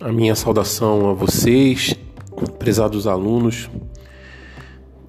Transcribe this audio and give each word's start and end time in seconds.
a 0.00 0.12
minha 0.12 0.34
saudação 0.36 1.10
a 1.10 1.12
vocês, 1.12 1.94
prezados 2.58 3.06
alunos. 3.06 3.68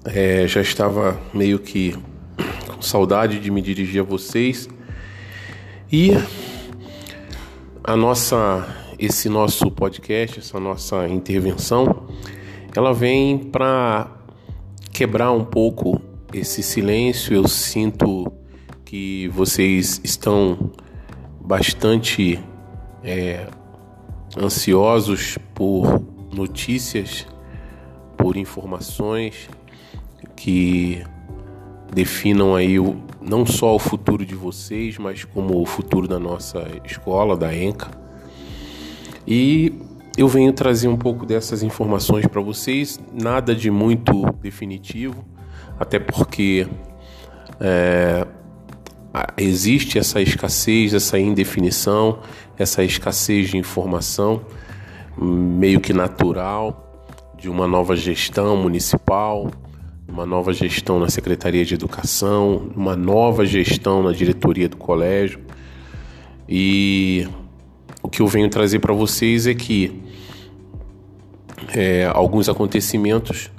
É, 0.04 0.48
já 0.48 0.60
estava 0.60 1.20
meio 1.32 1.58
que 1.58 1.94
com 2.66 2.82
saudade 2.82 3.38
de 3.38 3.50
me 3.50 3.62
dirigir 3.62 4.00
a 4.00 4.04
vocês 4.04 4.68
e 5.92 6.10
a 7.84 7.94
nossa, 7.94 8.66
esse 8.98 9.28
nosso 9.28 9.70
podcast, 9.70 10.40
essa 10.40 10.58
nossa 10.58 11.06
intervenção, 11.08 12.08
ela 12.74 12.92
vem 12.92 13.38
para 13.38 14.10
quebrar 14.92 15.30
um 15.30 15.44
pouco 15.44 16.00
esse 16.32 16.62
silêncio. 16.62 17.34
Eu 17.34 17.46
sinto 17.46 18.32
que 18.84 19.28
vocês 19.28 20.00
estão 20.02 20.72
bastante 21.40 22.40
é, 23.04 23.46
ansiosos 24.36 25.38
por 25.54 26.02
notícias, 26.32 27.26
por 28.16 28.36
informações 28.36 29.48
que 30.36 31.02
definam 31.92 32.54
aí 32.54 32.78
o, 32.78 32.96
não 33.20 33.44
só 33.44 33.74
o 33.74 33.78
futuro 33.78 34.24
de 34.24 34.34
vocês, 34.34 34.96
mas 34.98 35.24
como 35.24 35.60
o 35.60 35.66
futuro 35.66 36.06
da 36.06 36.18
nossa 36.18 36.66
escola, 36.84 37.36
da 37.36 37.54
ENCA. 37.54 37.90
E 39.26 39.72
eu 40.16 40.28
venho 40.28 40.52
trazer 40.52 40.88
um 40.88 40.96
pouco 40.96 41.26
dessas 41.26 41.62
informações 41.62 42.26
para 42.26 42.40
vocês, 42.40 42.98
nada 43.12 43.54
de 43.54 43.70
muito 43.70 44.32
definitivo, 44.40 45.24
até 45.78 45.98
porque 45.98 46.66
é, 47.58 48.26
existe 49.36 49.98
essa 49.98 50.20
escassez, 50.20 50.94
essa 50.94 51.18
indefinição, 51.18 52.20
essa 52.58 52.84
escassez 52.84 53.50
de 53.50 53.58
informação 53.58 54.42
meio 55.20 55.80
que 55.80 55.92
natural 55.92 56.86
de 57.36 57.48
uma 57.48 57.66
nova 57.66 57.96
gestão 57.96 58.56
municipal, 58.56 59.50
uma 60.06 60.26
nova 60.26 60.52
gestão 60.52 60.98
na 60.98 61.08
Secretaria 61.08 61.64
de 61.64 61.74
Educação, 61.74 62.70
uma 62.76 62.94
nova 62.96 63.46
gestão 63.46 64.02
na 64.02 64.12
diretoria 64.12 64.68
do 64.68 64.76
colégio. 64.76 65.40
E 66.48 67.26
o 68.02 68.08
que 68.08 68.20
eu 68.20 68.26
venho 68.26 68.48
trazer 68.48 68.78
para 68.80 68.92
vocês 68.92 69.46
é 69.46 69.54
que 69.54 70.02
é, 71.74 72.10
alguns 72.12 72.48
acontecimentos 72.48 73.50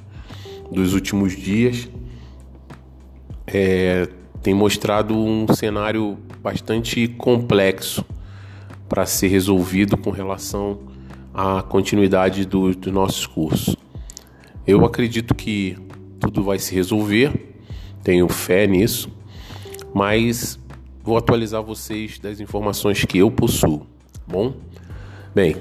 dos 0.71 0.93
últimos 0.93 1.36
dias 1.36 1.89
é, 3.47 4.08
tem 4.42 4.53
mostrado 4.53 5.16
um 5.16 5.47
cenário 5.53 6.17
bastante 6.42 7.08
complexo 7.08 8.03
para 8.89 9.06
ser 9.06 9.28
resolvido 9.28 9.95
com 9.95 10.09
relação 10.09 10.80
à 11.33 11.61
continuidade 11.61 12.45
dos 12.45 12.75
do 12.75 12.92
nossos 12.92 13.25
cursos. 13.28 13.75
Eu 14.66 14.83
acredito 14.86 15.36
que 15.36 15.78
tudo 16.20 16.44
vai 16.44 16.59
se 16.59 16.73
resolver, 16.73 17.56
tenho 18.03 18.28
fé 18.28 18.67
nisso, 18.67 19.09
mas 19.94 20.59
vou 21.03 21.17
atualizar 21.17 21.61
vocês 21.64 22.20
das 22.20 22.39
informações 22.39 23.05
que 23.05 23.20
eu 23.20 23.30
possuo, 23.31 23.80
tá 24.11 24.22
bom? 24.28 24.53
Bem, 25.33 25.55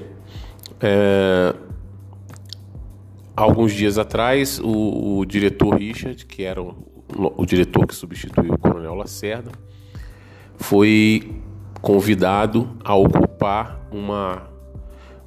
é, 0.79 1.55
alguns 3.35 3.73
dias 3.73 3.97
atrás, 3.97 4.59
o, 4.59 5.19
o 5.19 5.25
diretor 5.25 5.75
Richard, 5.75 6.25
que 6.25 6.43
era 6.43 6.61
o 7.17 7.45
diretor 7.45 7.85
que 7.87 7.95
substituiu 7.95 8.53
o 8.53 8.57
Coronel 8.57 8.95
Lacerda, 8.95 9.51
foi 10.55 11.41
convidado 11.81 12.69
a 12.83 12.95
ocupar 12.95 13.79
uma, 13.91 14.43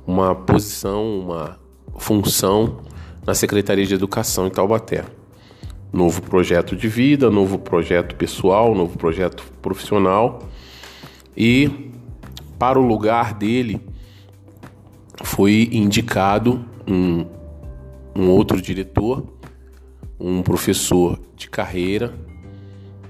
uma 0.06 0.34
posição, 0.34 1.20
uma 1.20 1.58
função 1.96 2.80
na 3.26 3.34
Secretaria 3.34 3.84
de 3.84 3.94
Educação 3.94 4.46
em 4.46 4.50
Taubaté. 4.50 5.04
Novo 5.92 6.22
projeto 6.22 6.76
de 6.76 6.88
vida, 6.88 7.30
novo 7.30 7.58
projeto 7.58 8.14
pessoal, 8.16 8.74
novo 8.74 8.98
projeto 8.98 9.44
profissional. 9.62 10.48
E 11.36 11.90
para 12.58 12.78
o 12.78 12.82
lugar 12.82 13.34
dele 13.34 13.80
foi 15.22 15.68
indicado 15.72 16.64
um, 16.86 17.26
um 18.14 18.28
outro 18.30 18.60
diretor 18.60 19.33
um 20.18 20.42
professor 20.42 21.18
de 21.36 21.48
carreira, 21.48 22.14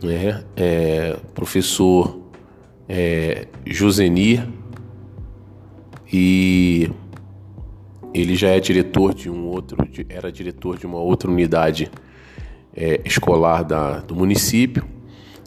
né? 0.03 0.45
É, 0.57 1.17
professor 1.35 2.21
é, 2.89 3.47
Josenir, 3.67 4.49
e 6.13 6.91
ele 8.13 8.37
já 8.37 8.49
é 8.51 8.61
diretor 8.61 9.15
de 9.15 9.29
um 9.29 9.47
outro, 9.47 9.77
era 10.09 10.31
diretor 10.31 10.79
de 10.79 10.87
uma 10.87 10.99
outra 10.99 11.31
unidade 11.31 11.91
é, 12.75 13.01
escolar 13.05 13.63
da, 13.65 14.01
do 14.01 14.15
município 14.15 14.85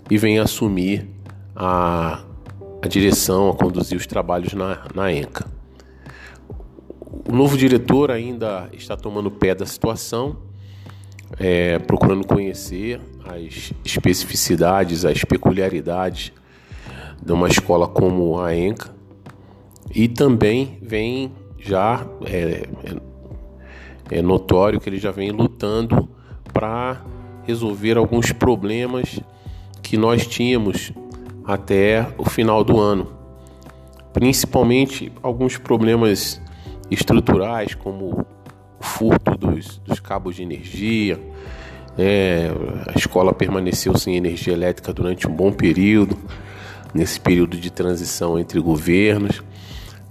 e 0.10 0.18
vem 0.18 0.40
assumir 0.40 1.08
a, 1.56 2.24
a 2.82 2.88
direção, 2.88 3.50
a 3.50 3.56
conduzir 3.56 3.98
os 3.98 4.08
trabalhos 4.08 4.54
na, 4.54 4.86
na 4.94 5.12
ENCA. 5.12 5.46
O 7.30 7.32
novo 7.34 7.58
diretor 7.58 8.12
ainda 8.12 8.70
está 8.74 8.96
tomando 8.96 9.30
pé 9.32 9.54
da 9.54 9.66
situação 9.66 10.47
é, 11.40 11.80
procurando 11.80 12.26
conhecer 12.26 13.02
as 13.26 13.74
especificidades, 13.84 15.06
as 15.06 15.24
peculiaridades 15.24 16.32
de 17.22 17.32
uma 17.32 17.48
escola 17.48 17.88
como 17.88 18.40
a 18.40 18.56
ENCA. 18.56 18.96
E 19.94 20.08
também 20.08 20.78
vem 20.82 21.32
já 21.60 22.06
é, 22.26 22.68
é, 24.12 24.18
é 24.20 24.22
notório 24.22 24.80
que 24.80 24.90
ele 24.90 25.00
já 25.00 25.12
vem 25.12 25.32
lutando 25.32 26.08
para 26.54 27.02
resolver 27.44 27.98
alguns 27.98 28.32
problemas 28.32 29.20
que 29.82 29.98
nós 29.98 30.28
tínhamos 30.28 30.92
até 31.46 32.06
o 32.18 32.30
final 32.30 32.64
do 32.64 32.80
ano, 32.80 33.08
principalmente 34.12 35.12
alguns 35.24 35.58
problemas 35.58 36.42
estruturais 36.92 37.74
como 37.74 38.26
furto 38.98 39.38
dos, 39.38 39.78
dos 39.86 40.00
cabos 40.00 40.36
de 40.36 40.44
energia. 40.44 41.20
É, 41.98 42.50
a 42.88 42.98
escola 42.98 43.34
permaneceu 43.34 43.98
sem 43.98 44.16
energia 44.16 44.54
elétrica 44.54 44.92
durante 44.92 45.28
um 45.28 45.34
bom 45.34 45.52
período, 45.52 46.18
nesse 46.94 47.20
período 47.20 47.58
de 47.58 47.70
transição 47.70 48.40
entre 48.40 48.60
governos. 48.60 49.44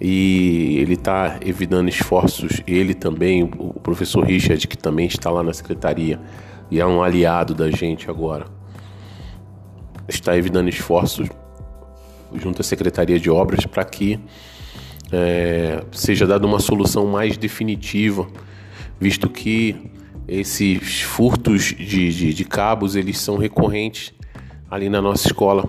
E 0.01 0.79
ele 0.79 0.95
está 0.95 1.39
evitando 1.45 1.89
esforços, 1.89 2.61
ele 2.67 2.95
também, 2.95 3.43
o 3.45 3.81
professor 3.81 4.25
Richard, 4.25 4.67
que 4.69 4.77
também 4.77 5.07
está 5.07 5.31
lá 5.31 5.43
na 5.43 5.55
secretaria 5.55 6.21
e 6.71 6.81
é 6.81 6.87
um 6.87 7.03
aliado 7.03 7.55
da 7.55 7.71
gente 7.71 8.11
agora, 8.11 8.47
está 10.09 10.37
evitando 10.37 10.69
esforços 10.69 11.29
junto 12.35 12.61
à 12.61 12.65
Secretaria 12.65 13.19
de 13.19 13.31
Obras 13.31 13.65
para 13.65 13.85
que 13.85 14.21
é, 15.13 15.83
seja 15.93 16.27
dada 16.27 16.47
uma 16.47 16.59
solução 16.59 17.07
mais 17.07 17.37
definitiva 17.37 18.27
visto 19.01 19.29
que 19.29 19.91
esses 20.27 21.03
furtos 21.03 21.65
de, 21.65 22.13
de, 22.13 22.35
de 22.35 22.45
cabos 22.45 22.97
eles 22.97 23.19
são 23.19 23.37
recorrentes 23.37 24.13
ali 24.71 24.89
na 24.89 25.01
nossa 25.01 25.29
escola 25.29 25.69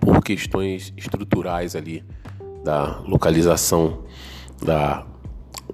por 0.00 0.22
questões 0.22 0.92
estruturais 0.96 1.76
ali 1.76 2.02
da 2.64 3.00
localização 3.06 4.04
da, 4.64 5.06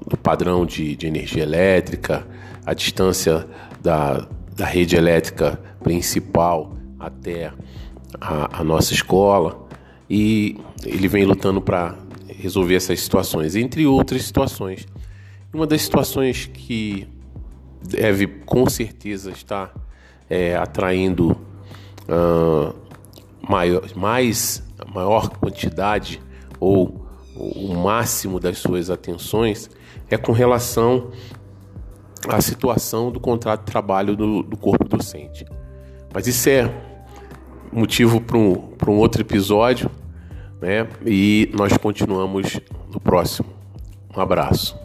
do 0.07 0.17
padrão 0.17 0.67
de, 0.67 0.97
de 0.97 1.07
energia 1.07 1.43
elétrica, 1.43 2.27
a 2.67 2.75
distância 2.75 3.47
da, 3.81 4.27
da 4.55 4.67
rede 4.67 4.97
elétrica 4.97 5.61
principal 5.83 6.77
até 6.99 7.53
a, 8.21 8.61
a 8.61 8.65
nossa 8.65 8.93
escola 8.93 9.67
e 10.09 10.57
ele 10.85 11.09
vem 11.09 11.25
lutando 11.25 11.61
para 11.61 11.97
resolver 12.29 12.75
essas 12.75 13.01
situações, 13.01 13.57
entre 13.57 13.87
outras 13.87 14.23
situações. 14.23 14.87
Uma 15.53 15.67
das 15.67 15.83
situações 15.83 16.47
que 16.47 17.07
deve 17.83 18.27
com 18.27 18.69
certeza 18.71 19.31
estar 19.31 19.75
é, 20.31 20.57
atraindo 20.57 21.37
uh, 22.09 22.75
maior, 23.47 23.83
mais 23.95 24.63
maior 24.95 25.29
quantidade 25.29 26.23
ou 26.59 27.07
o 27.37 27.75
máximo 27.75 28.41
das 28.41 28.59
suas 28.59 28.89
atenções 28.89 29.71
é 30.11 30.17
com 30.17 30.33
relação 30.33 31.11
à 32.29 32.41
situação 32.41 33.11
do 33.11 33.21
contrato 33.21 33.61
de 33.61 33.67
trabalho 33.67 34.17
do, 34.17 34.43
do 34.43 34.57
corpo 34.57 34.89
docente. 34.89 35.45
Mas 36.15 36.27
isso 36.27 36.49
é 36.49 36.73
motivo 37.73 38.21
para 38.21 38.39
um, 38.39 38.73
um 38.89 38.99
outro 38.99 39.23
episódio, 39.23 39.91
né? 40.61 40.87
E 41.05 41.51
nós 41.55 41.77
continuamos 41.77 42.61
no 42.93 43.01
próximo. 43.01 43.49
Um 44.15 44.21
abraço. 44.21 44.82